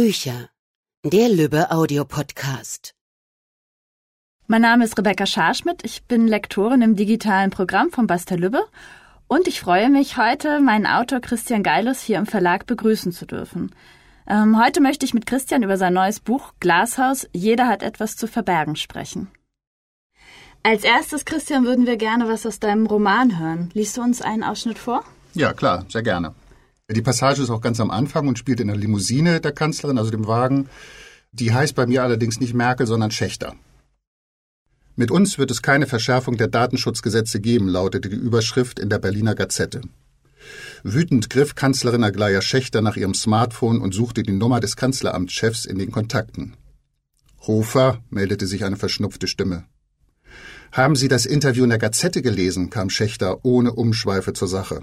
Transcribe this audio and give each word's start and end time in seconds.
Bücher. 0.00 0.48
Der 1.04 1.28
Lübbe 1.28 1.72
Audiopodcast. 1.72 2.94
Mein 4.46 4.62
Name 4.62 4.84
ist 4.84 4.96
Rebecca 4.96 5.26
Scharschmidt. 5.26 5.84
Ich 5.84 6.04
bin 6.04 6.28
Lektorin 6.28 6.82
im 6.82 6.94
digitalen 6.94 7.50
Programm 7.50 7.90
von 7.90 8.06
Basta 8.06 8.36
Lübbe 8.36 8.62
und 9.26 9.48
ich 9.48 9.58
freue 9.58 9.90
mich 9.90 10.16
heute, 10.16 10.60
meinen 10.60 10.86
Autor 10.86 11.18
Christian 11.18 11.64
Geilus 11.64 12.00
hier 12.00 12.18
im 12.18 12.26
Verlag 12.26 12.64
begrüßen 12.66 13.10
zu 13.10 13.26
dürfen. 13.26 13.74
Ähm, 14.28 14.56
heute 14.62 14.80
möchte 14.80 15.04
ich 15.04 15.14
mit 15.14 15.26
Christian 15.26 15.64
über 15.64 15.76
sein 15.76 15.94
neues 15.94 16.20
Buch 16.20 16.52
Glashaus 16.60 17.28
Jeder 17.32 17.66
hat 17.66 17.82
etwas 17.82 18.14
zu 18.14 18.28
verbergen 18.28 18.76
sprechen. 18.76 19.26
Als 20.62 20.84
erstes, 20.84 21.24
Christian, 21.24 21.64
würden 21.64 21.86
wir 21.86 21.96
gerne 21.96 22.28
was 22.28 22.46
aus 22.46 22.60
deinem 22.60 22.86
Roman 22.86 23.40
hören. 23.40 23.70
Liest 23.74 23.96
du 23.96 24.02
uns 24.02 24.22
einen 24.22 24.44
Ausschnitt 24.44 24.78
vor? 24.78 25.02
Ja, 25.34 25.52
klar, 25.52 25.86
sehr 25.88 26.04
gerne. 26.04 26.36
Die 26.90 27.02
Passage 27.02 27.42
ist 27.42 27.50
auch 27.50 27.60
ganz 27.60 27.80
am 27.80 27.90
Anfang 27.90 28.28
und 28.28 28.38
spielt 28.38 28.60
in 28.60 28.68
der 28.68 28.76
Limousine 28.76 29.42
der 29.42 29.52
Kanzlerin, 29.52 29.98
also 29.98 30.10
dem 30.10 30.26
Wagen. 30.26 30.70
Die 31.32 31.52
heißt 31.52 31.74
bei 31.74 31.86
mir 31.86 32.02
allerdings 32.02 32.40
nicht 32.40 32.54
Merkel, 32.54 32.86
sondern 32.86 33.10
Schächter. 33.10 33.54
Mit 34.96 35.10
uns 35.10 35.36
wird 35.36 35.50
es 35.50 35.60
keine 35.60 35.86
Verschärfung 35.86 36.38
der 36.38 36.48
Datenschutzgesetze 36.48 37.40
geben, 37.40 37.68
lautete 37.68 38.08
die 38.08 38.16
Überschrift 38.16 38.78
in 38.78 38.88
der 38.88 38.98
Berliner 38.98 39.34
Gazette. 39.34 39.82
Wütend 40.82 41.28
griff 41.28 41.54
Kanzlerin 41.54 42.04
Aglaya 42.04 42.40
Schächter 42.40 42.80
nach 42.80 42.96
ihrem 42.96 43.12
Smartphone 43.12 43.82
und 43.82 43.92
suchte 43.92 44.22
die 44.22 44.32
Nummer 44.32 44.60
des 44.60 44.74
Kanzleramtschefs 44.76 45.66
in 45.66 45.78
den 45.78 45.92
Kontakten. 45.92 46.56
Hofer, 47.46 48.02
meldete 48.08 48.46
sich 48.46 48.64
eine 48.64 48.76
verschnupfte 48.76 49.28
Stimme. 49.28 49.66
Haben 50.72 50.96
Sie 50.96 51.08
das 51.08 51.26
Interview 51.26 51.64
in 51.64 51.70
der 51.70 51.78
Gazette 51.78 52.22
gelesen? 52.22 52.70
kam 52.70 52.88
Schächter 52.88 53.44
ohne 53.44 53.74
Umschweife 53.74 54.32
zur 54.32 54.48
Sache. 54.48 54.82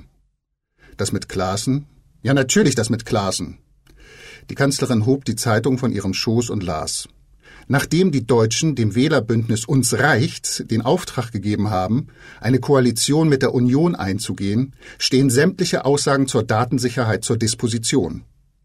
Das 0.97 1.11
mit 1.11 1.27
Klaassen? 1.27 1.87
Ja, 2.21 2.33
natürlich 2.33 2.75
das 2.75 2.89
mit 2.89 3.05
Klaassen. 3.05 3.59
Die 4.49 4.55
Kanzlerin 4.55 5.05
hob 5.05 5.25
die 5.25 5.35
Zeitung 5.35 5.77
von 5.77 5.91
ihrem 5.91 6.13
Schoß 6.13 6.49
und 6.49 6.63
las. 6.63 7.07
Nachdem 7.67 8.11
die 8.11 8.27
Deutschen 8.27 8.75
dem 8.75 8.93
Wählerbündnis 8.93 9.65
Uns 9.65 9.97
reicht 9.97 10.69
den 10.69 10.83
Auftrag 10.83 11.31
gegeben 11.31 11.71
haben, 11.71 12.07
eine 12.39 12.59
Koalition 12.59 13.27
mit 13.27 13.41
der 13.41 13.55
Union 13.55 13.95
einzugehen, 13.95 14.75
stehen 14.99 15.31
sämtliche 15.31 15.83
Aussagen 15.83 16.27
zur 16.27 16.43
Datensicherheit 16.43 17.23
zur 17.23 17.37
Disposition. 17.37 18.23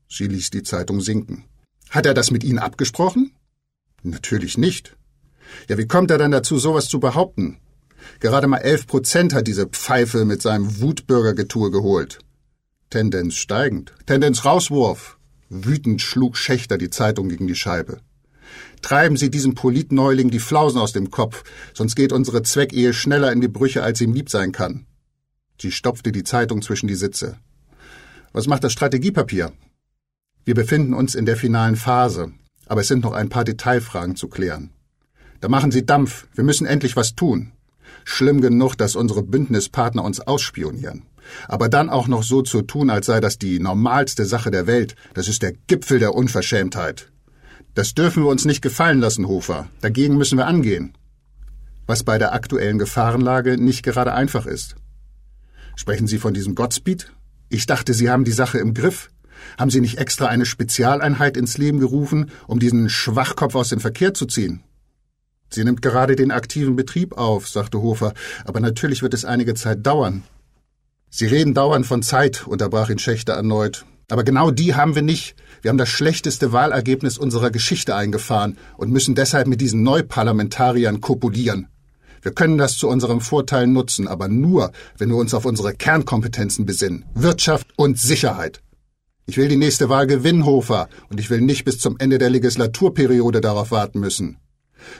Sie 0.08 0.26
ließ 0.26 0.50
die 0.50 0.62
Zeitung 0.62 1.00
sinken. 1.00 1.44
Hat 1.88 2.04
er 2.04 2.14
das 2.14 2.30
mit 2.30 2.44
Ihnen 2.44 2.58
abgesprochen? 2.58 3.32
Natürlich 4.02 4.58
nicht. 4.58 4.96
Ja, 5.68 5.78
wie 5.78 5.86
kommt 5.86 6.10
er 6.10 6.18
dann 6.18 6.30
dazu, 6.30 6.58
sowas 6.58 6.88
zu 6.88 7.00
behaupten? 7.00 7.58
Gerade 8.20 8.46
mal 8.46 8.58
elf 8.58 8.86
Prozent 8.86 9.34
hat 9.34 9.46
diese 9.46 9.66
Pfeife 9.66 10.24
mit 10.24 10.42
seinem 10.42 10.80
Wutbürgergetue 10.80 11.70
geholt. 11.70 12.18
Tendenz 12.90 13.36
steigend. 13.36 13.92
Tendenz 14.06 14.44
Rauswurf. 14.44 15.16
Wütend 15.48 16.02
schlug 16.02 16.36
Schächter 16.36 16.76
die 16.76 16.90
Zeitung 16.90 17.28
gegen 17.28 17.46
die 17.46 17.54
Scheibe. 17.54 18.00
Treiben 18.82 19.16
Sie 19.16 19.30
diesem 19.30 19.54
Politneuling 19.54 20.28
die 20.30 20.40
Flausen 20.40 20.80
aus 20.80 20.92
dem 20.92 21.12
Kopf, 21.12 21.44
sonst 21.72 21.94
geht 21.94 22.12
unsere 22.12 22.42
Zweckehe 22.42 22.92
schneller 22.92 23.30
in 23.30 23.40
die 23.40 23.46
Brüche, 23.46 23.84
als 23.84 24.00
ihm 24.00 24.12
lieb 24.12 24.28
sein 24.28 24.50
kann. 24.50 24.86
Sie 25.60 25.70
stopfte 25.70 26.10
die 26.10 26.24
Zeitung 26.24 26.62
zwischen 26.62 26.88
die 26.88 26.96
Sitze. 26.96 27.36
Was 28.32 28.48
macht 28.48 28.64
das 28.64 28.72
Strategiepapier? 28.72 29.52
Wir 30.44 30.54
befinden 30.56 30.92
uns 30.92 31.14
in 31.14 31.26
der 31.26 31.36
finalen 31.36 31.76
Phase, 31.76 32.32
aber 32.66 32.80
es 32.80 32.88
sind 32.88 33.04
noch 33.04 33.12
ein 33.12 33.28
paar 33.28 33.44
Detailfragen 33.44 34.16
zu 34.16 34.26
klären. 34.26 34.70
Da 35.40 35.48
machen 35.48 35.70
Sie 35.70 35.86
Dampf, 35.86 36.26
wir 36.34 36.42
müssen 36.42 36.66
endlich 36.66 36.96
was 36.96 37.14
tun. 37.14 37.52
Schlimm 38.04 38.40
genug, 38.40 38.74
dass 38.74 38.96
unsere 38.96 39.22
Bündnispartner 39.22 40.02
uns 40.02 40.20
ausspionieren. 40.20 41.04
Aber 41.48 41.68
dann 41.68 41.90
auch 41.90 42.08
noch 42.08 42.22
so 42.22 42.42
zu 42.42 42.62
tun, 42.62 42.90
als 42.90 43.06
sei 43.06 43.20
das 43.20 43.38
die 43.38 43.58
normalste 43.58 44.24
Sache 44.24 44.50
der 44.50 44.66
Welt, 44.66 44.94
das 45.14 45.28
ist 45.28 45.42
der 45.42 45.52
Gipfel 45.66 45.98
der 45.98 46.14
Unverschämtheit. 46.14 47.10
Das 47.74 47.94
dürfen 47.94 48.24
wir 48.24 48.30
uns 48.30 48.44
nicht 48.44 48.62
gefallen 48.62 49.00
lassen, 49.00 49.28
Hofer. 49.28 49.68
Dagegen 49.80 50.16
müssen 50.16 50.38
wir 50.38 50.46
angehen. 50.46 50.94
Was 51.86 52.02
bei 52.02 52.18
der 52.18 52.32
aktuellen 52.32 52.78
Gefahrenlage 52.78 53.56
nicht 53.58 53.82
gerade 53.82 54.12
einfach 54.12 54.46
ist. 54.46 54.76
Sprechen 55.76 56.06
Sie 56.06 56.18
von 56.18 56.34
diesem 56.34 56.54
Godspeed? 56.54 57.12
Ich 57.48 57.66
dachte, 57.66 57.94
Sie 57.94 58.10
haben 58.10 58.24
die 58.24 58.32
Sache 58.32 58.58
im 58.58 58.74
Griff. 58.74 59.10
Haben 59.58 59.70
Sie 59.70 59.80
nicht 59.80 59.98
extra 59.98 60.26
eine 60.26 60.46
Spezialeinheit 60.46 61.36
ins 61.36 61.58
Leben 61.58 61.80
gerufen, 61.80 62.30
um 62.46 62.58
diesen 62.58 62.88
Schwachkopf 62.88 63.54
aus 63.54 63.70
dem 63.70 63.80
Verkehr 63.80 64.14
zu 64.14 64.26
ziehen? 64.26 64.62
Sie 65.48 65.64
nimmt 65.64 65.82
gerade 65.82 66.14
den 66.14 66.30
aktiven 66.30 66.76
Betrieb 66.76 67.18
auf, 67.18 67.48
sagte 67.48 67.82
Hofer, 67.82 68.14
aber 68.44 68.60
natürlich 68.60 69.02
wird 69.02 69.14
es 69.14 69.24
einige 69.24 69.54
Zeit 69.54 69.84
dauern. 69.84 70.22
Sie 71.10 71.26
reden 71.26 71.54
dauernd 71.54 71.86
von 71.86 72.02
Zeit, 72.02 72.46
unterbrach 72.46 72.88
ihn 72.88 72.98
Schächter 72.98 73.34
erneut. 73.34 73.84
Aber 74.08 74.24
genau 74.24 74.50
die 74.50 74.74
haben 74.74 74.94
wir 74.94 75.02
nicht. 75.02 75.34
Wir 75.60 75.68
haben 75.68 75.78
das 75.78 75.88
schlechteste 75.88 76.52
Wahlergebnis 76.52 77.18
unserer 77.18 77.50
Geschichte 77.50 77.94
eingefahren 77.94 78.56
und 78.76 78.90
müssen 78.90 79.14
deshalb 79.14 79.46
mit 79.46 79.60
diesen 79.60 79.82
Neuparlamentariern 79.82 81.00
kopulieren. 81.00 81.68
Wir 82.22 82.32
können 82.32 82.58
das 82.58 82.76
zu 82.76 82.88
unserem 82.88 83.20
Vorteil 83.20 83.66
nutzen, 83.66 84.06
aber 84.06 84.28
nur, 84.28 84.72
wenn 84.98 85.08
wir 85.08 85.16
uns 85.16 85.34
auf 85.34 85.46
unsere 85.46 85.74
Kernkompetenzen 85.74 86.66
besinnen. 86.66 87.04
Wirtschaft 87.14 87.68
und 87.76 87.98
Sicherheit. 87.98 88.60
Ich 89.26 89.36
will 89.36 89.48
die 89.48 89.56
nächste 89.56 89.88
Wahl 89.88 90.06
gewinnen, 90.06 90.44
Hofer, 90.44 90.88
und 91.08 91.20
ich 91.20 91.30
will 91.30 91.40
nicht 91.40 91.64
bis 91.64 91.78
zum 91.78 91.96
Ende 91.98 92.18
der 92.18 92.30
Legislaturperiode 92.30 93.40
darauf 93.40 93.70
warten 93.70 94.00
müssen. 94.00 94.38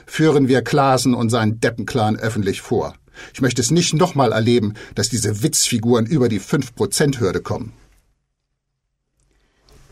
Führen 0.05 0.47
wir 0.47 0.61
Klasen 0.61 1.13
und 1.13 1.29
seinen 1.29 1.59
Deppenclan 1.59 2.15
öffentlich 2.17 2.61
vor. 2.61 2.95
Ich 3.33 3.41
möchte 3.41 3.61
es 3.61 3.71
nicht 3.71 3.93
nochmal 3.93 4.31
erleben, 4.31 4.73
dass 4.95 5.09
diese 5.09 5.43
Witzfiguren 5.43 6.05
über 6.05 6.29
die 6.29 6.39
5%-Hürde 6.39 7.41
kommen. 7.41 7.73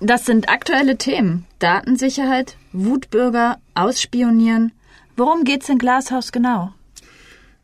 Das 0.02 0.26
sind 0.26 0.48
aktuelle 0.48 0.98
Themen. 0.98 1.46
Datensicherheit, 1.60 2.56
Wutbürger, 2.72 3.58
Ausspionieren. 3.74 4.72
Worum 5.18 5.44
geht's 5.44 5.68
in 5.68 5.78
Glashaus 5.78 6.32
genau? 6.32 6.74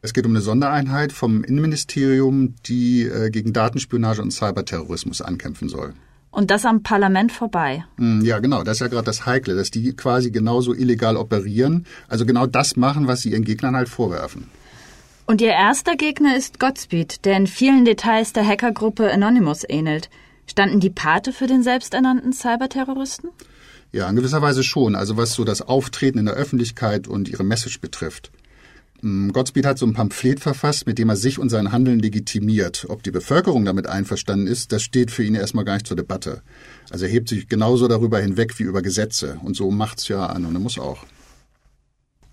Es 0.02 0.14
geht 0.14 0.26
um 0.26 0.34
eine 0.34 0.42
Sondereinheit 0.42 1.14
vom 1.14 1.44
Innenministerium, 1.44 2.56
die 2.66 3.04
äh, 3.04 3.30
gegen 3.30 3.54
Datenspionage 3.54 4.22
und 4.22 4.32
Cyberterrorismus 4.32 5.22
ankämpfen 5.22 5.70
soll. 5.70 5.94
Und 6.30 6.52
das 6.52 6.66
am 6.66 6.84
Parlament 6.84 7.32
vorbei. 7.32 7.86
Hm, 7.98 8.22
ja, 8.26 8.40
genau. 8.40 8.64
Das 8.64 8.78
ist 8.78 8.82
ja 8.82 8.88
gerade 8.88 9.06
das 9.06 9.26
Heikle, 9.26 9.56
dass 9.56 9.72
die 9.72 9.96
quasi 9.96 10.32
genauso 10.32 10.74
illegal 10.74 11.16
operieren, 11.16 11.86
also 12.10 12.26
genau 12.26 12.46
das 12.46 12.76
machen, 12.76 13.08
was 13.08 13.22
sie 13.22 13.32
ihren 13.32 13.46
Gegnern 13.46 13.76
halt 13.78 13.88
vorwerfen. 13.88 14.50
Und 15.28 15.42
ihr 15.42 15.50
erster 15.50 15.96
Gegner 15.96 16.38
ist 16.38 16.60
Godspeed, 16.60 17.26
der 17.26 17.38
in 17.38 17.48
vielen 17.48 17.84
Details 17.84 18.32
der 18.34 18.46
Hackergruppe 18.46 19.12
Anonymous 19.12 19.64
ähnelt. 19.68 20.10
Standen 20.46 20.80
die 20.80 20.92
Pate 20.92 21.34
für 21.34 21.48
den 21.48 21.64
selbsternannten 21.64 22.32
Cyberterroristen? 22.32 23.32
Ja, 23.92 24.08
in 24.08 24.16
gewisser 24.16 24.44
Weise 24.44 24.64
schon. 24.64 24.96
Also 24.96 25.18
was 25.18 25.34
so 25.34 25.44
das 25.44 25.64
Auftreten 25.64 26.20
in 26.20 26.26
der 26.26 26.36
Öffentlichkeit 26.36 27.08
und 27.08 27.28
ihre 27.28 27.44
Message 27.44 27.82
betrifft. 27.82 28.32
Hm, 29.02 29.34
Godspeed 29.34 29.66
hat 29.66 29.80
so 29.80 29.88
ein 29.88 29.94
Pamphlet 29.94 30.40
verfasst, 30.40 30.86
mit 30.86 31.00
dem 31.00 31.10
er 31.10 31.16
sich 31.16 31.40
und 31.40 31.50
sein 31.50 31.72
Handeln 31.72 32.00
legitimiert. 32.00 32.86
Ob 32.90 33.02
die 33.02 33.12
Bevölkerung 33.12 33.66
damit 33.66 33.88
einverstanden 33.88 34.46
ist, 34.46 34.72
das 34.72 34.84
steht 34.84 35.10
für 35.10 35.24
ihn 35.24 35.34
erstmal 35.34 35.66
gar 35.66 35.74
nicht 35.74 35.88
zur 35.88 35.98
Debatte. 35.98 36.44
Also 36.92 37.06
er 37.06 37.12
hebt 37.12 37.30
sich 37.30 37.48
genauso 37.48 37.88
darüber 37.88 38.20
hinweg 38.20 38.60
wie 38.60 38.64
über 38.64 38.84
Gesetze. 38.84 39.40
Und 39.44 39.56
so 39.56 39.72
macht's 39.72 40.08
ja 40.08 40.28
Anonymous 40.28 40.78
auch. 40.78 41.04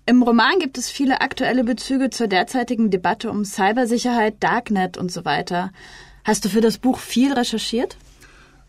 Im 0.05 0.21
Roman 0.21 0.59
gibt 0.59 0.77
es 0.77 0.89
viele 0.89 1.21
aktuelle 1.21 1.63
Bezüge 1.63 2.09
zur 2.09 2.27
derzeitigen 2.27 2.89
Debatte 2.89 3.31
um 3.31 3.45
Cybersicherheit, 3.45 4.35
Darknet 4.41 4.97
und 4.97 5.09
so 5.13 5.23
weiter. 5.23 5.71
Hast 6.25 6.43
du 6.43 6.49
für 6.49 6.59
das 6.59 6.77
Buch 6.77 6.99
viel 6.99 7.31
recherchiert? 7.31 7.97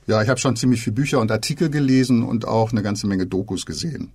Ja, 0.06 0.22
ich 0.22 0.28
habe 0.28 0.38
schon 0.38 0.54
ziemlich 0.54 0.82
viele 0.82 0.94
Bücher 0.94 1.20
und 1.20 1.32
Artikel 1.32 1.70
gelesen 1.70 2.22
und 2.22 2.46
auch 2.46 2.70
eine 2.70 2.82
ganze 2.82 3.08
Menge 3.08 3.26
Dokus 3.26 3.66
gesehen. 3.66 4.12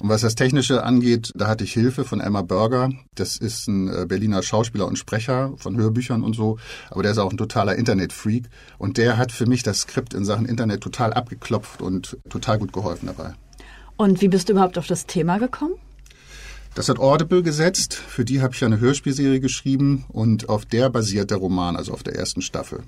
Und 0.00 0.08
was 0.08 0.22
das 0.22 0.34
Technische 0.34 0.82
angeht, 0.82 1.32
da 1.36 1.46
hatte 1.46 1.62
ich 1.62 1.72
Hilfe 1.72 2.04
von 2.04 2.20
Emma 2.20 2.42
Berger. 2.42 2.90
Das 3.14 3.36
ist 3.36 3.68
ein 3.68 3.88
äh, 3.88 4.06
Berliner 4.06 4.42
Schauspieler 4.42 4.88
und 4.88 4.98
Sprecher 4.98 5.52
von 5.58 5.76
Hörbüchern 5.76 6.24
und 6.24 6.34
so. 6.34 6.58
Aber 6.90 7.04
der 7.04 7.12
ist 7.12 7.18
auch 7.18 7.30
ein 7.30 7.36
totaler 7.36 7.76
Internetfreak. 7.76 8.48
Und 8.78 8.96
der 8.96 9.16
hat 9.16 9.30
für 9.30 9.46
mich 9.46 9.62
das 9.62 9.80
Skript 9.80 10.12
in 10.12 10.24
Sachen 10.24 10.46
Internet 10.46 10.80
total 10.80 11.12
abgeklopft 11.12 11.82
und 11.82 12.16
total 12.28 12.58
gut 12.58 12.72
geholfen 12.72 13.06
dabei. 13.06 13.34
Und 13.96 14.20
wie 14.20 14.28
bist 14.28 14.48
du 14.48 14.54
überhaupt 14.54 14.78
auf 14.78 14.86
das 14.86 15.06
Thema 15.06 15.38
gekommen? 15.38 15.74
Das 16.78 16.88
hat 16.88 17.00
Audible 17.00 17.42
gesetzt. 17.42 17.94
Für 17.94 18.24
die 18.24 18.40
habe 18.40 18.54
ich 18.54 18.64
eine 18.64 18.78
Hörspielserie 18.78 19.40
geschrieben 19.40 20.04
und 20.10 20.48
auf 20.48 20.64
der 20.64 20.90
basiert 20.90 21.32
der 21.32 21.38
Roman, 21.38 21.74
also 21.74 21.92
auf 21.92 22.04
der 22.04 22.14
ersten 22.14 22.40
Staffel. 22.40 22.84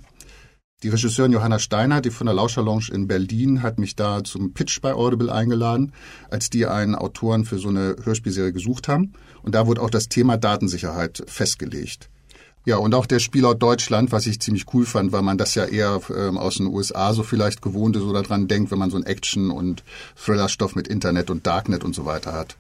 Die 0.84 0.90
Regisseurin 0.90 1.32
Johanna 1.32 1.58
Steiner, 1.58 2.00
die 2.00 2.12
von 2.12 2.28
der 2.28 2.36
Lauscher 2.36 2.62
Lounge 2.62 2.90
in 2.92 3.08
Berlin, 3.08 3.64
hat 3.64 3.80
mich 3.80 3.96
da 3.96 4.22
zum 4.22 4.52
Pitch 4.54 4.80
bei 4.80 4.94
Audible 4.94 5.32
eingeladen, 5.32 5.90
als 6.30 6.50
die 6.50 6.66
einen 6.66 6.94
Autoren 6.94 7.44
für 7.44 7.58
so 7.58 7.66
eine 7.66 7.96
Hörspielserie 8.04 8.52
gesucht 8.52 8.86
haben. 8.86 9.14
Und 9.42 9.56
da 9.56 9.66
wurde 9.66 9.82
auch 9.82 9.90
das 9.90 10.08
Thema 10.08 10.36
Datensicherheit 10.36 11.24
festgelegt. 11.26 12.10
Ja, 12.64 12.76
und 12.76 12.94
auch 12.94 13.06
der 13.06 13.18
Spielort 13.18 13.60
Deutschland, 13.60 14.12
was 14.12 14.28
ich 14.28 14.38
ziemlich 14.38 14.72
cool 14.72 14.86
fand, 14.86 15.10
weil 15.10 15.22
man 15.22 15.36
das 15.36 15.56
ja 15.56 15.64
eher 15.64 16.00
ähm, 16.16 16.38
aus 16.38 16.58
den 16.58 16.68
USA 16.68 17.12
so 17.12 17.24
vielleicht 17.24 17.60
gewohnt 17.60 17.96
ist 17.96 18.02
oder 18.02 18.22
dran 18.22 18.46
denkt, 18.46 18.70
wenn 18.70 18.78
man 18.78 18.90
so 18.90 18.98
ein 18.98 19.06
Action- 19.06 19.50
und 19.50 19.82
Thrillerstoff 20.14 20.76
mit 20.76 20.86
Internet 20.86 21.28
und 21.28 21.44
Darknet 21.44 21.82
und 21.82 21.96
so 21.96 22.04
weiter 22.04 22.32
hat. 22.32 22.56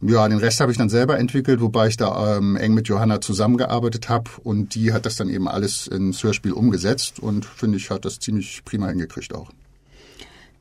Ja, 0.00 0.28
den 0.28 0.38
Rest 0.38 0.60
habe 0.60 0.70
ich 0.70 0.78
dann 0.78 0.88
selber 0.88 1.18
entwickelt, 1.18 1.60
wobei 1.60 1.88
ich 1.88 1.96
da 1.96 2.36
ähm, 2.36 2.56
eng 2.56 2.72
mit 2.72 2.86
Johanna 2.86 3.20
zusammengearbeitet 3.20 4.08
habe 4.08 4.30
und 4.44 4.76
die 4.76 4.92
hat 4.92 5.06
das 5.06 5.16
dann 5.16 5.28
eben 5.28 5.48
alles 5.48 5.88
ins 5.88 6.22
Hörspiel 6.22 6.52
umgesetzt 6.52 7.18
und 7.18 7.44
finde 7.44 7.78
ich, 7.78 7.90
hat 7.90 8.04
das 8.04 8.20
ziemlich 8.20 8.62
prima 8.64 8.88
hingekriegt 8.88 9.34
auch. 9.34 9.50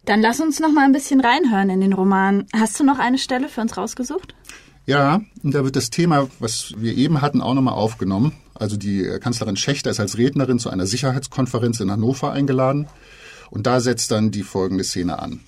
Dann 0.05 0.21
lass 0.21 0.39
uns 0.39 0.59
noch 0.59 0.71
mal 0.71 0.85
ein 0.85 0.93
bisschen 0.93 1.19
reinhören 1.19 1.69
in 1.69 1.81
den 1.81 1.93
Roman. 1.93 2.45
Hast 2.55 2.79
du 2.79 2.83
noch 2.83 2.97
eine 2.97 3.17
Stelle 3.17 3.49
für 3.49 3.61
uns 3.61 3.77
rausgesucht? 3.77 4.33
Ja, 4.87 5.21
und 5.43 5.53
da 5.53 5.65
wird 5.65 5.75
das 5.75 5.89
Thema, 5.89 6.29
was 6.39 6.73
wir 6.77 6.95
eben 6.95 7.21
hatten, 7.21 7.41
auch 7.41 7.53
nochmal 7.53 7.73
aufgenommen. 7.73 8.31
Also 8.55 8.77
die 8.77 9.03
äh, 9.03 9.19
Kanzlerin 9.19 9.57
Schächter 9.57 9.91
ist 9.91 9.99
als 9.99 10.17
Rednerin 10.17 10.59
zu 10.59 10.69
einer 10.69 10.87
Sicherheitskonferenz 10.87 11.81
in 11.81 11.91
Hannover 11.91 12.31
eingeladen. 12.31 12.87
Und 13.51 13.67
da 13.67 13.81
setzt 13.81 14.11
dann 14.11 14.31
die 14.31 14.43
folgende 14.43 14.85
Szene 14.85 15.19
an. 15.19 15.41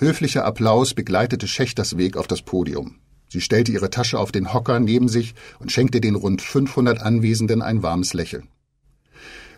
Höflicher 0.00 0.44
Applaus 0.44 0.94
begleitete 0.94 1.48
Schächters 1.48 1.96
Weg 1.96 2.16
auf 2.16 2.28
das 2.28 2.42
Podium. 2.42 3.00
Sie 3.28 3.40
stellte 3.40 3.72
ihre 3.72 3.90
Tasche 3.90 4.18
auf 4.20 4.30
den 4.30 4.54
Hocker 4.54 4.78
neben 4.78 5.08
sich 5.08 5.34
und 5.58 5.72
schenkte 5.72 6.00
den 6.00 6.14
rund 6.14 6.40
500 6.40 7.00
Anwesenden 7.00 7.62
ein 7.62 7.82
warmes 7.82 8.14
Lächeln. 8.14 8.46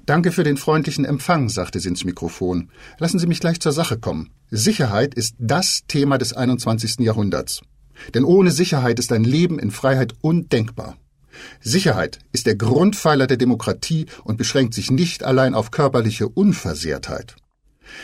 Danke 0.06 0.32
für 0.32 0.42
den 0.42 0.56
freundlichen 0.56 1.04
Empfang, 1.04 1.50
sagte 1.50 1.78
sie 1.78 1.88
ins 1.88 2.04
Mikrofon. 2.04 2.70
Lassen 2.98 3.18
Sie 3.18 3.26
mich 3.26 3.40
gleich 3.40 3.60
zur 3.60 3.72
Sache 3.72 3.98
kommen. 3.98 4.30
Sicherheit 4.50 5.14
ist 5.14 5.34
das 5.38 5.82
Thema 5.86 6.16
des 6.16 6.32
21. 6.32 7.00
Jahrhunderts. 7.00 7.60
Denn 8.14 8.24
ohne 8.24 8.50
Sicherheit 8.50 8.98
ist 8.98 9.12
ein 9.12 9.24
Leben 9.24 9.58
in 9.58 9.70
Freiheit 9.70 10.14
undenkbar. 10.22 10.96
Sicherheit 11.60 12.18
ist 12.32 12.46
der 12.46 12.56
Grundpfeiler 12.56 13.26
der 13.26 13.36
Demokratie 13.36 14.06
und 14.24 14.38
beschränkt 14.38 14.72
sich 14.72 14.90
nicht 14.90 15.22
allein 15.22 15.54
auf 15.54 15.70
körperliche 15.70 16.28
Unversehrtheit. 16.28 17.36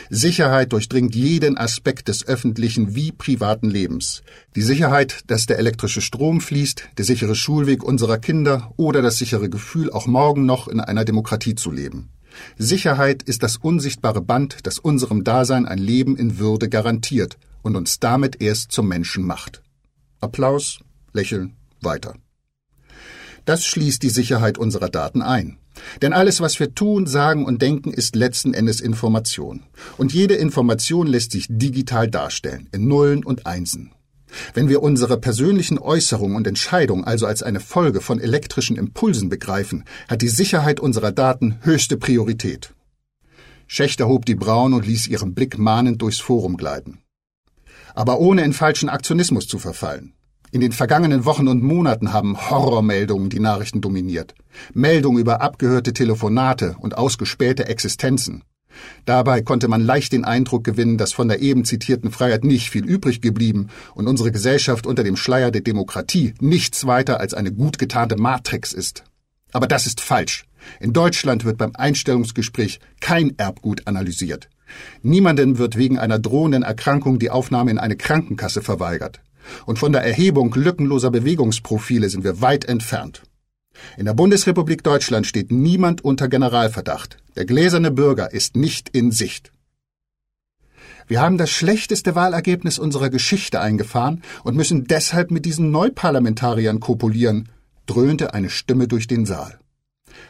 Sicherheit 0.09 0.73
durchdringt 0.73 1.15
jeden 1.15 1.57
Aspekt 1.57 2.07
des 2.07 2.27
öffentlichen 2.27 2.95
wie 2.95 3.11
privaten 3.11 3.69
Lebens. 3.69 4.23
Die 4.55 4.61
Sicherheit, 4.61 5.21
dass 5.27 5.45
der 5.45 5.59
elektrische 5.59 6.01
Strom 6.01 6.41
fließt, 6.41 6.83
der 6.97 7.05
sichere 7.05 7.35
Schulweg 7.35 7.83
unserer 7.83 8.17
Kinder 8.17 8.71
oder 8.77 9.01
das 9.01 9.17
sichere 9.17 9.49
Gefühl, 9.49 9.91
auch 9.91 10.07
morgen 10.07 10.45
noch 10.45 10.67
in 10.67 10.79
einer 10.79 11.05
Demokratie 11.05 11.55
zu 11.55 11.71
leben. 11.71 12.09
Sicherheit 12.57 13.23
ist 13.23 13.43
das 13.43 13.57
unsichtbare 13.57 14.21
Band, 14.21 14.59
das 14.63 14.79
unserem 14.79 15.23
Dasein 15.23 15.65
ein 15.65 15.79
Leben 15.79 16.15
in 16.15 16.39
Würde 16.39 16.69
garantiert 16.69 17.37
und 17.61 17.75
uns 17.75 17.99
damit 17.99 18.41
erst 18.41 18.71
zum 18.71 18.87
Menschen 18.87 19.23
macht. 19.25 19.61
Applaus, 20.19 20.79
Lächeln, 21.13 21.55
weiter. 21.81 22.15
Das 23.45 23.65
schließt 23.65 24.03
die 24.03 24.09
Sicherheit 24.09 24.57
unserer 24.57 24.89
Daten 24.89 25.21
ein. 25.21 25.57
Denn 26.01 26.13
alles, 26.13 26.41
was 26.41 26.59
wir 26.59 26.73
tun, 26.73 27.07
sagen 27.07 27.45
und 27.45 27.61
denken, 27.61 27.91
ist 27.91 28.15
letzten 28.15 28.53
Endes 28.53 28.81
Information. 28.81 29.63
Und 29.97 30.13
jede 30.13 30.35
Information 30.35 31.07
lässt 31.07 31.31
sich 31.31 31.47
digital 31.49 32.09
darstellen, 32.09 32.69
in 32.71 32.87
Nullen 32.87 33.23
und 33.23 33.45
Einsen. 33.45 33.91
Wenn 34.53 34.67
wir 34.67 34.83
unsere 34.83 35.17
persönlichen 35.17 35.79
Äußerungen 35.79 36.35
und 36.35 36.47
Entscheidungen 36.47 37.05
also 37.05 37.25
als 37.25 37.43
eine 37.43 37.59
Folge 37.59 38.01
von 38.01 38.19
elektrischen 38.19 38.75
Impulsen 38.75 39.29
begreifen, 39.29 39.85
hat 40.09 40.21
die 40.21 40.27
Sicherheit 40.27 40.79
unserer 40.79 41.11
Daten 41.11 41.59
höchste 41.61 41.97
Priorität. 41.97 42.73
Schächter 43.67 44.07
hob 44.07 44.25
die 44.25 44.35
Brauen 44.35 44.73
und 44.73 44.85
ließ 44.85 45.07
ihren 45.07 45.33
Blick 45.33 45.57
mahnend 45.57 46.01
durchs 46.01 46.19
Forum 46.19 46.57
gleiten 46.57 46.99
aber 47.97 48.19
ohne 48.19 48.43
in 48.43 48.53
falschen 48.53 48.89
Aktionismus 48.89 49.47
zu 49.47 49.57
verfallen. 49.57 50.13
In 50.51 50.61
den 50.61 50.71
vergangenen 50.71 51.25
Wochen 51.25 51.49
und 51.49 51.61
Monaten 51.61 52.13
haben 52.13 52.49
Horrormeldungen 52.49 53.29
die 53.29 53.41
Nachrichten 53.41 53.81
dominiert. 53.81 54.33
Meldungen 54.73 55.19
über 55.19 55.41
abgehörte 55.41 55.91
Telefonate 55.91 56.77
und 56.79 56.97
ausgespähte 56.97 57.67
Existenzen. 57.67 58.43
Dabei 59.05 59.41
konnte 59.41 59.67
man 59.67 59.81
leicht 59.81 60.13
den 60.13 60.23
Eindruck 60.23 60.63
gewinnen, 60.63 60.97
dass 60.97 61.11
von 61.11 61.27
der 61.27 61.41
eben 61.41 61.65
zitierten 61.65 62.11
Freiheit 62.11 62.45
nicht 62.45 62.69
viel 62.69 62.85
übrig 62.85 63.21
geblieben 63.21 63.67
und 63.93 64.07
unsere 64.07 64.31
Gesellschaft 64.31 64.85
unter 64.85 65.03
dem 65.03 65.17
Schleier 65.17 65.51
der 65.51 65.61
Demokratie 65.61 66.33
nichts 66.39 66.87
weiter 66.87 67.19
als 67.19 67.33
eine 67.33 67.51
gut 67.51 67.77
getarnte 67.77 68.15
Matrix 68.15 68.71
ist. 68.71 69.03
Aber 69.51 69.67
das 69.67 69.85
ist 69.85 69.99
falsch. 69.99 70.45
In 70.79 70.93
Deutschland 70.93 71.43
wird 71.43 71.57
beim 71.57 71.71
Einstellungsgespräch 71.75 72.79
kein 73.01 73.37
Erbgut 73.37 73.87
analysiert. 73.87 74.49
Niemandem 75.01 75.57
wird 75.57 75.77
wegen 75.77 75.97
einer 75.97 76.19
drohenden 76.19 76.63
Erkrankung 76.63 77.19
die 77.19 77.31
Aufnahme 77.31 77.71
in 77.71 77.79
eine 77.79 77.95
Krankenkasse 77.95 78.61
verweigert. 78.61 79.21
Und 79.65 79.79
von 79.79 79.91
der 79.91 80.03
Erhebung 80.03 80.53
lückenloser 80.53 81.11
Bewegungsprofile 81.11 82.09
sind 82.09 82.23
wir 82.23 82.41
weit 82.41 82.65
entfernt. 82.65 83.23
In 83.97 84.05
der 84.05 84.13
Bundesrepublik 84.13 84.83
Deutschland 84.83 85.27
steht 85.27 85.51
niemand 85.51 86.03
unter 86.03 86.27
Generalverdacht. 86.27 87.17
Der 87.35 87.45
gläserne 87.45 87.91
Bürger 87.91 88.33
ist 88.33 88.55
nicht 88.55 88.89
in 88.89 89.11
Sicht. 89.11 89.51
Wir 91.07 91.21
haben 91.21 91.37
das 91.37 91.49
schlechteste 91.49 92.15
Wahlergebnis 92.15 92.79
unserer 92.79 93.09
Geschichte 93.09 93.61
eingefahren 93.61 94.23
und 94.43 94.57
müssen 94.57 94.85
deshalb 94.85 95.31
mit 95.31 95.45
diesen 95.45 95.71
Neuparlamentariern 95.71 96.81
kopulieren, 96.81 97.49
dröhnte 97.85 98.33
eine 98.33 98.49
Stimme 98.49 98.87
durch 98.89 99.07
den 99.07 99.25
Saal. 99.25 99.57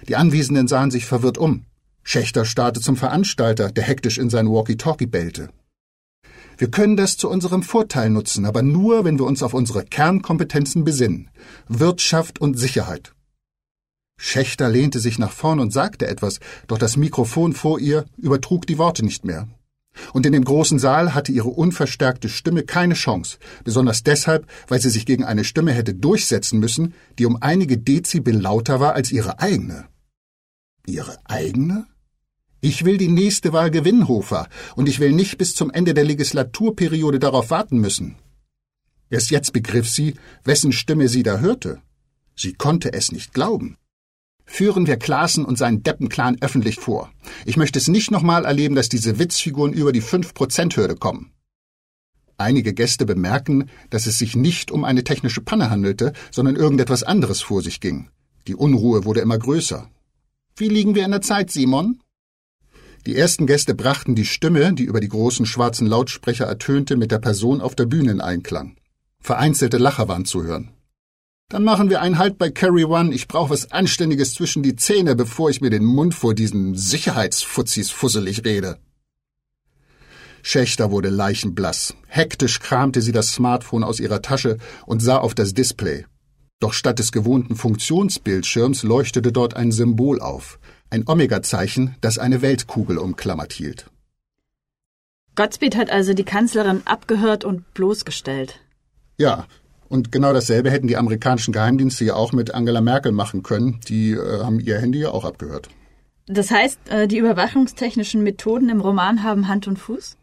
Die 0.08 0.16
Anwesenden 0.16 0.68
sahen 0.68 0.92
sich 0.92 1.06
verwirrt 1.06 1.40
um. 1.40 1.66
Schächter 2.04 2.46
starrte 2.46 2.80
zum 2.80 2.96
Veranstalter, 2.96 3.72
der 3.72 3.84
hektisch 3.84 4.18
in 4.18 4.30
sein 4.30 4.48
Walkie-Talkie 4.48 5.08
bellte. 5.08 5.50
Wir 6.58 6.72
können 6.72 6.98
das 6.98 7.18
zu 7.18 7.30
unserem 7.30 7.62
Vorteil 7.62 8.10
nutzen, 8.10 8.46
aber 8.46 8.64
nur, 8.64 9.06
wenn 9.06 9.20
wir 9.20 9.26
uns 9.26 9.44
auf 9.44 9.54
unsere 9.54 9.86
Kernkompetenzen 9.86 10.84
besinnen. 10.84 11.30
Wirtschaft 11.68 12.42
und 12.42 12.58
Sicherheit. 12.58 13.14
Schächter 14.20 14.68
lehnte 14.68 15.00
sich 15.00 15.20
nach 15.20 15.32
vorn 15.32 15.60
und 15.60 15.72
sagte 15.72 16.08
etwas, 16.08 16.40
doch 16.68 16.80
das 16.80 16.98
Mikrofon 16.98 17.54
vor 17.54 17.80
ihr 17.80 18.06
übertrug 18.18 18.66
die 18.66 18.80
Worte 18.80 19.06
nicht 19.06 19.24
mehr. 19.24 19.48
Und 20.14 20.26
in 20.26 20.34
dem 20.34 20.44
großen 20.44 20.80
Saal 20.80 21.14
hatte 21.14 21.32
ihre 21.32 21.50
unverstärkte 21.50 22.30
Stimme 22.30 22.64
keine 22.64 22.94
Chance, 22.96 23.38
besonders 23.64 24.04
deshalb, 24.04 24.48
weil 24.68 24.82
sie 24.82 24.90
sich 24.90 25.06
gegen 25.06 25.24
eine 25.24 25.44
Stimme 25.44 25.72
hätte 25.72 25.94
durchsetzen 25.94 26.60
müssen, 26.60 26.94
die 27.20 27.26
um 27.26 27.38
einige 27.42 27.78
Dezibel 27.78 28.36
lauter 28.36 28.80
war 28.80 28.94
als 28.94 29.12
ihre 29.12 29.40
eigene. 29.40 29.86
Ihre 30.86 31.18
eigene? 31.26 31.86
Ich 32.60 32.86
will 32.86 32.98
die 32.98 33.08
nächste 33.08 33.54
Wahl 33.54 33.70
gewinnen, 33.70 34.08
Hofer, 34.08 34.48
und 34.76 34.90
ich 34.90 35.00
will 35.00 35.12
nicht 35.12 35.38
bis 35.38 35.54
zum 35.54 35.70
Ende 35.70 35.94
der 35.94 36.06
Legislaturperiode 36.06 37.20
darauf 37.20 37.52
warten 37.52 37.80
müssen. 37.80 38.16
Erst 39.10 39.30
jetzt 39.30 39.54
begriff 39.54 39.88
sie, 39.90 40.16
wessen 40.44 40.72
Stimme 40.72 41.08
sie 41.08 41.24
da 41.24 41.40
hörte. 41.40 41.82
Sie 42.36 42.54
konnte 42.54 42.94
es 42.94 43.12
nicht 43.12 43.34
glauben. 43.34 43.78
Führen 44.46 44.88
wir 44.88 44.98
Klaassen 44.98 45.46
und 45.46 45.58
seinen 45.58 45.84
Deppenclan 45.84 46.38
öffentlich 46.42 46.78
vor. 46.78 47.12
Ich 47.46 47.58
möchte 47.58 47.80
es 47.80 47.88
nicht 47.90 48.12
nochmal 48.12 48.46
erleben, 48.46 48.76
dass 48.76 48.90
diese 48.90 49.20
Witzfiguren 49.20 49.74
über 49.74 49.92
die 49.92 50.02
5%-Hürde 50.02 50.96
kommen. 50.96 51.32
Einige 52.38 52.74
Gäste 52.74 53.06
bemerken, 53.06 53.70
dass 53.90 54.08
es 54.08 54.18
sich 54.18 54.36
nicht 54.36 54.72
um 54.72 54.84
eine 54.84 55.04
technische 55.04 55.42
Panne 55.42 55.70
handelte, 55.70 56.14
sondern 56.32 56.56
irgendetwas 56.56 57.04
anderes 57.04 57.42
vor 57.42 57.62
sich 57.62 57.82
ging. 57.82 58.10
Die 58.48 58.56
Unruhe 58.56 59.06
wurde 59.06 59.22
immer 59.22 59.38
größer. 59.38 59.90
Wie 60.56 60.70
liegen 60.70 60.96
wir 60.96 61.04
in 61.04 61.12
der 61.12 61.22
Zeit, 61.22 61.52
Simon? 61.52 62.00
Die 63.08 63.16
ersten 63.16 63.48
Gäste 63.48 63.74
brachten 63.74 64.16
die 64.16 64.26
Stimme, 64.26 64.74
die 64.74 64.84
über 64.84 65.00
die 65.00 65.08
großen 65.08 65.46
schwarzen 65.46 65.88
Lautsprecher 65.88 66.44
ertönte, 66.44 66.98
mit 66.98 67.10
der 67.10 67.20
Person 67.20 67.62
auf 67.62 67.74
der 67.74 67.86
Bühne 67.86 68.12
in 68.12 68.20
Einklang. 68.20 68.76
Vereinzelte 69.22 69.78
Lacher 69.78 70.10
waren 70.10 70.26
zu 70.26 70.44
hören. 70.44 70.74
Dann 71.48 71.64
machen 71.64 71.90
wir 71.90 72.02
einen 72.02 72.18
Halt 72.18 72.38
bei 72.38 72.50
Carry 72.50 72.84
One. 72.84 73.14
Ich 73.14 73.30
brauche 73.30 73.52
was 73.52 73.72
Anständiges 73.72 74.34
zwischen 74.34 74.62
die 74.62 74.76
Zähne, 74.76 75.16
bevor 75.16 75.50
ich 75.50 75.62
mir 75.62 75.70
den 75.70 75.86
Mund 75.86 76.16
vor 76.16 76.36
diesen 76.36 76.76
Sicherheitsfuzzis 76.76 77.92
fusselig 77.92 78.44
rede. 78.44 78.78
Schächter 80.44 80.92
wurde 80.92 81.08
leichenblass. 81.08 81.96
Hektisch 82.08 82.60
kramte 82.60 83.02
sie 83.02 83.14
das 83.14 83.32
Smartphone 83.32 83.86
aus 83.86 84.02
ihrer 84.02 84.22
Tasche 84.22 84.58
und 84.86 85.02
sah 85.02 85.20
auf 85.20 85.34
das 85.34 85.54
Display. 85.54 86.06
Doch 86.60 86.74
statt 86.74 87.00
des 87.00 87.14
gewohnten 87.14 87.56
Funktionsbildschirms 87.56 88.84
leuchtete 88.84 89.32
dort 89.32 89.56
ein 89.56 89.72
Symbol 89.72 90.20
auf 90.20 90.60
ein 90.90 91.08
Omega-Zeichen, 91.08 91.96
das 92.02 92.18
eine 92.18 92.42
Weltkugel 92.42 92.98
umklammert 92.98 93.54
hielt. 93.54 93.90
Godspeed 95.36 95.76
hat 95.76 95.92
also 95.92 96.14
die 96.14 96.24
Kanzlerin 96.24 96.82
abgehört 96.86 97.46
und 97.46 97.74
bloßgestellt. 97.74 98.60
Ja, 99.18 99.46
und 99.90 100.12
genau 100.12 100.34
dasselbe 100.34 100.72
hätten 100.72 100.88
die 100.88 100.98
amerikanischen 100.98 101.54
Geheimdienste 101.54 102.06
ja 102.06 102.16
auch 102.16 102.34
mit 102.34 102.54
Angela 102.54 102.82
Merkel 102.82 103.12
machen 103.12 103.44
können. 103.44 103.80
Die 103.88 104.12
äh, 104.12 104.44
haben 104.44 104.60
ihr 104.60 104.80
Handy 104.80 105.00
ja 105.00 105.12
auch 105.12 105.26
abgehört. 105.26 105.70
Das 106.26 106.52
heißt, 106.52 106.80
äh, 106.90 107.08
die 107.08 107.18
überwachungstechnischen 107.18 108.22
Methoden 108.24 108.70
im 108.70 108.82
Roman 108.82 109.24
haben 109.24 109.48
Hand 109.48 109.68
und 109.68 109.78
Fuß? 109.78 110.18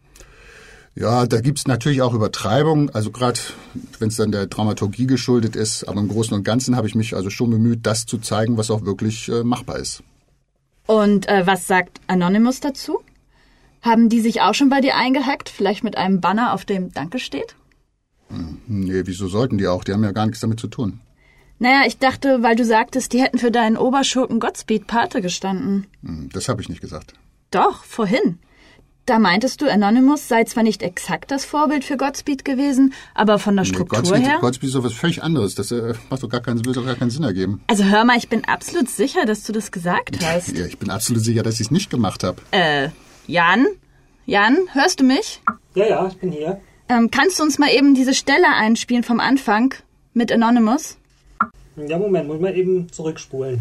Ja, 0.97 1.27
da 1.27 1.41
gibt's 1.41 1.67
natürlich 1.67 2.03
auch 2.03 2.15
Übertreibungen, 2.15 2.91
also 2.91 3.11
gerade 3.11 3.41
wenn 3.99 4.09
es 4.09 4.17
dann 4.17 4.31
der 4.31 4.47
Dramaturgie 4.47 5.07
geschuldet 5.07 5.57
ist, 5.57 5.89
aber 5.89 6.01
im 6.01 6.09
Großen 6.09 6.35
und 6.35 6.45
Ganzen 6.45 6.77
habe 6.77 6.87
ich 6.87 6.95
mich 6.95 7.17
also 7.17 7.31
schon 7.31 7.51
bemüht, 7.51 7.81
das 7.83 8.07
zu 8.07 8.19
zeigen, 8.19 8.59
was 8.59 8.71
auch 8.71 8.85
wirklich 8.85 9.29
äh, 9.29 9.43
machbar 9.43 9.79
ist. 9.79 10.05
Und 10.87 11.29
äh, 11.29 11.47
was 11.47 11.67
sagt 11.67 12.01
Anonymous 12.07 12.61
dazu? 12.61 13.01
Haben 13.83 14.09
die 14.09 14.21
sich 14.21 14.41
auch 14.41 14.55
schon 14.55 14.69
bei 14.71 14.81
dir 14.81 14.97
eingehackt? 14.97 15.49
Vielleicht 15.49 15.85
mit 15.85 15.97
einem 15.97 16.21
Banner, 16.21 16.53
auf 16.55 16.65
dem 16.65 16.93
Danke 16.93 17.19
steht? 17.19 17.55
Hm, 18.29 18.61
nee, 18.67 19.03
wieso 19.05 19.29
sollten 19.29 19.59
die 19.59 19.67
auch? 19.67 19.85
Die 19.85 19.93
haben 19.93 20.05
ja 20.05 20.13
gar 20.13 20.27
nichts 20.27 20.41
damit 20.41 20.61
zu 20.61 20.69
tun. 20.69 21.01
Naja, 21.59 21.83
ich 21.87 21.99
dachte, 21.99 22.43
weil 22.43 22.57
du 22.57 22.65
sagtest, 22.65 23.13
die 23.13 23.23
hätten 23.23 23.39
für 23.39 23.51
deinen 23.51 23.77
Oberschurken 23.77 24.41
Godspeed 24.41 24.87
Pate 24.87 25.23
gestanden. 25.23 25.87
Hm, 26.03 26.29
das 26.33 26.49
habe 26.49 26.61
ich 26.61 26.69
nicht 26.69 26.81
gesagt. 26.81 27.15
Doch, 27.51 27.85
vorhin. 27.85 28.39
Da 29.07 29.19
meintest 29.19 29.61
du, 29.61 29.71
Anonymous 29.71 30.29
sei 30.29 30.45
zwar 30.45 30.63
nicht 30.63 30.83
exakt 30.83 31.31
das 31.31 31.45
Vorbild 31.45 31.85
für 31.85 31.99
Godspeed 31.99 32.43
gewesen, 32.43 32.95
aber 33.15 33.39
von 33.39 33.55
der 33.55 33.67
Struktur 33.67 33.99
nee, 33.99 34.09
Godspeed, 34.09 34.27
her. 34.27 34.39
Godspeed 34.41 34.69
ist 34.69 34.75
doch 34.75 34.85
was 34.85 34.95
völlig 34.95 35.23
anderes. 35.23 35.55
Das 35.55 35.71
äh, 35.73 35.93
macht 36.09 36.23
doch 36.23 36.31
gar 36.31 36.41
keinen, 36.41 36.65
will 36.65 36.73
doch 36.73 36.87
gar 36.87 36.95
keinen 36.95 37.11
Sinn 37.11 37.23
ergeben. 37.23 37.61
Also 37.67 37.85
hör 37.85 38.07
mal, 38.07 38.17
ich 38.17 38.31
bin 38.31 38.47
absolut 38.47 38.89
sicher, 38.89 39.27
dass 39.27 39.45
du 39.45 39.53
das 39.53 39.71
gesagt 39.73 40.25
hast. 40.25 40.57
Ja, 40.57 40.65
ich 40.65 40.79
bin 40.79 40.89
absolut 40.89 41.23
sicher, 41.23 41.43
dass 41.43 41.57
ich 41.57 41.67
es 41.67 41.71
nicht 41.71 41.91
gemacht 41.91 42.25
habe. 42.25 42.41
Äh, 42.51 42.89
Jan? 43.27 43.67
Jan, 44.25 44.57
hörst 44.73 45.01
du 45.01 45.05
mich? 45.05 45.43
Ja, 45.75 45.87
ja, 45.87 46.07
ich 46.09 46.17
bin 46.17 46.33
hier. 46.33 46.61
Ähm, 46.89 47.11
kannst 47.11 47.39
du 47.39 47.43
uns 47.43 47.59
mal 47.59 47.71
eben 47.71 47.95
diese 47.95 48.15
Stelle 48.15 48.49
einspielen 48.57 49.03
vom 49.03 49.21
Anfang 49.21 49.75
mit 50.15 50.33
Anonymous? 50.33 50.97
Ja, 51.77 51.99
Moment, 51.99 52.27
muss 52.27 52.37
ich 52.37 52.43
mal 52.43 52.57
eben 52.57 52.91
zurückspulen. 52.91 53.61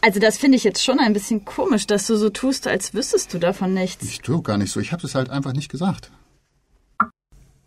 Also 0.00 0.20
das 0.20 0.38
finde 0.38 0.56
ich 0.56 0.64
jetzt 0.64 0.84
schon 0.84 1.00
ein 1.00 1.12
bisschen 1.12 1.44
komisch, 1.44 1.86
dass 1.86 2.06
du 2.06 2.16
so 2.16 2.30
tust, 2.30 2.66
als 2.68 2.94
wüsstest 2.94 3.34
du 3.34 3.38
davon 3.38 3.74
nichts. 3.74 4.04
Ich 4.04 4.20
tue 4.20 4.42
gar 4.42 4.56
nicht 4.56 4.72
so. 4.72 4.80
Ich 4.80 4.92
habe 4.92 5.04
es 5.04 5.14
halt 5.14 5.30
einfach 5.30 5.52
nicht 5.52 5.70
gesagt. 5.70 6.10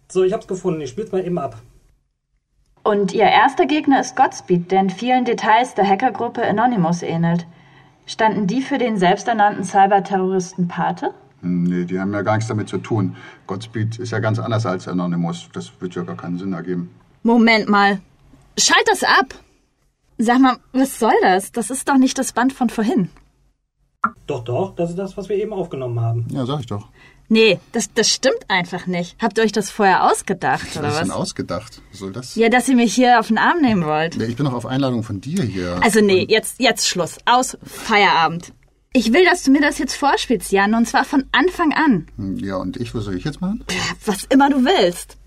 So, 0.10 0.24
ich 0.24 0.34
hab's 0.34 0.48
gefunden. 0.48 0.82
Ich 0.82 0.90
spiel's 0.90 1.12
mal 1.12 1.26
eben 1.26 1.38
ab. 1.38 1.62
Und 2.84 3.14
ihr 3.14 3.26
erster 3.26 3.66
Gegner 3.66 4.02
ist 4.02 4.16
Godspeed, 4.16 4.72
der 4.72 4.82
in 4.82 4.90
vielen 4.90 5.26
Details 5.26 5.76
der 5.76 5.88
Hackergruppe 5.88 6.44
Anonymous 6.44 7.04
ähnelt. 7.04 7.46
Standen 8.08 8.48
die 8.48 8.62
für 8.62 8.78
den 8.78 8.98
selbsternannten 8.98 9.64
Cyberterroristen 9.64 10.68
Pate? 10.68 11.14
Nee, 11.42 11.86
die 11.86 12.00
haben 12.00 12.14
ja 12.14 12.22
gar 12.22 12.36
nichts 12.36 12.48
damit 12.48 12.70
zu 12.70 12.78
tun. 12.78 13.16
Godspeed 13.48 14.00
ist 14.00 14.12
ja 14.12 14.20
ganz 14.20 14.40
anders 14.40 14.66
als 14.66 14.88
Anonymous. 14.88 15.50
Das 15.54 15.72
wird 15.80 15.96
ja 15.96 16.04
gar 16.04 16.18
keinen 16.18 16.40
Sinn 16.40 16.54
ergeben. 16.54 16.90
Moment 17.24 17.70
mal. 17.70 18.00
Schalt 18.58 18.88
das 18.88 19.04
ab! 19.04 19.36
Sag 20.18 20.40
mal, 20.40 20.58
was 20.74 21.00
soll 21.00 21.14
das? 21.22 21.52
Das 21.52 21.70
ist 21.70 21.88
doch 21.90 21.98
nicht 21.98 22.18
das 22.18 22.34
Band 22.34 22.54
von 22.54 22.70
vorhin. 22.70 23.10
Doch, 24.28 24.44
doch, 24.44 24.76
das 24.76 24.90
ist 24.92 24.96
das, 25.00 25.16
was 25.18 25.30
wir 25.30 25.36
eben 25.36 25.54
aufgenommen 25.54 26.00
haben. 26.00 26.26
Ja, 26.32 26.46
sag 26.46 26.62
ich 26.62 26.66
doch. 26.66 26.88
Nee, 27.30 27.60
das, 27.72 27.94
das 27.94 28.10
stimmt 28.10 28.50
einfach 28.50 28.88
nicht. 28.88 29.16
Habt 29.22 29.38
ihr 29.38 29.44
euch 29.44 29.52
das 29.54 29.70
vorher 29.70 30.12
ausgedacht, 30.12 30.76
oder 30.76 30.88
Was 30.88 30.94
ist 30.96 31.00
denn 31.02 31.10
was? 31.10 31.16
ausgedacht? 31.16 31.82
Was 31.92 32.00
soll 32.00 32.12
das? 32.12 32.36
Ja, 32.36 32.50
dass 32.50 32.68
ihr 32.68 32.76
mich 32.76 32.94
hier 32.94 33.20
auf 33.20 33.28
den 33.28 33.38
Arm 33.38 33.62
nehmen 33.62 33.86
wollt. 33.86 34.16
Ja, 34.16 34.24
Ich 34.28 34.36
bin 34.36 34.46
doch 34.46 34.54
auf 34.54 34.66
Einladung 34.66 35.04
von 35.04 35.22
dir 35.22 35.44
hier. 35.44 35.80
Also 35.82 36.02
nee, 36.02 36.26
jetzt, 36.28 36.60
jetzt 36.60 36.88
Schluss. 36.88 37.20
Aus, 37.26 37.58
Feierabend. 37.64 38.52
Ich 38.94 39.14
will, 39.14 39.24
dass 39.24 39.44
du 39.44 39.52
mir 39.52 39.62
das 39.62 39.78
jetzt 39.78 39.96
vorspielst, 39.96 40.52
Jan, 40.52 40.74
und 40.74 40.86
zwar 40.88 41.06
von 41.06 41.24
Anfang 41.32 41.72
an. 41.74 42.08
Ja, 42.38 42.58
und 42.58 42.76
ich, 42.76 42.94
was 42.94 43.06
soll 43.06 43.16
ich 43.16 43.24
jetzt 43.24 43.40
machen? 43.40 43.64
Was 44.06 44.26
immer 44.26 44.50
du 44.50 44.66
willst. 44.66 45.18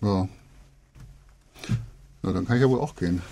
Ja. 0.00 0.28
Ja, 2.22 2.32
dann 2.32 2.46
kann 2.46 2.56
ich 2.56 2.62
ja 2.62 2.68
wohl 2.68 2.80
auch 2.80 2.94
gehen. 2.94 3.22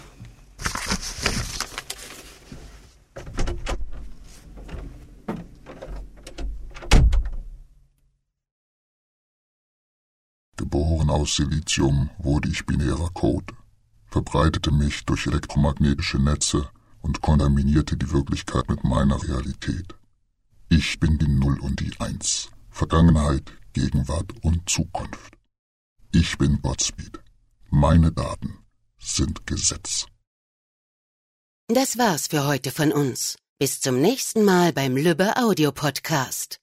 Geboren 10.56 11.11
aus 11.11 11.37
Silizium 11.37 12.11
wurde 12.18 12.49
ich 12.49 12.66
binärer 12.66 13.11
Code, 13.14 13.54
verbreitete 14.06 14.73
mich 14.73 15.04
durch 15.04 15.26
elektromagnetische 15.26 16.18
Netze 16.18 16.68
und 17.00 17.20
kontaminierte 17.20 17.96
die 17.96 18.11
Wirklichkeit 18.11 18.68
mit 18.68 18.82
meiner 18.82 19.23
Realität. 19.23 19.94
Ich 20.68 20.99
bin 20.99 21.18
die 21.18 21.28
Null 21.28 21.61
und 21.61 21.78
die 21.78 21.92
Eins, 22.00 22.49
Vergangenheit, 22.70 23.52
Gegenwart 23.73 24.32
und 24.42 24.68
Zukunft. 24.68 25.36
Ich 26.18 26.38
bin 26.38 26.62
Godspeed. 26.62 27.18
Meine 27.68 28.11
Daten 28.11 28.50
sind 28.99 29.46
Gesetz. 29.46 30.06
Das 31.68 31.99
war's 31.99 32.28
für 32.28 32.46
heute 32.46 32.70
von 32.70 32.90
uns. 32.90 33.37
Bis 33.58 33.80
zum 33.80 34.00
nächsten 34.00 34.42
Mal 34.42 34.73
beim 34.73 34.96
Lübbe 34.96 35.37
Audio 35.37 35.73
Podcast. 35.73 36.58